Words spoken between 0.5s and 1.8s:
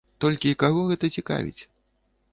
каго гэта цікавіць?